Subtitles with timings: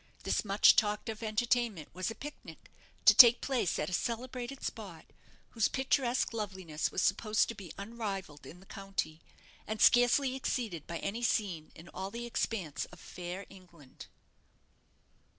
[0.23, 2.71] This much talked of entertainment was a pic nic,
[3.05, 5.05] to take place at a celebrated spot,
[5.51, 9.21] whose picturesque loveliness was supposed to be unrivalled in the county,
[9.67, 14.07] and scarcely exceeded by any scene in all the expanse of fair England.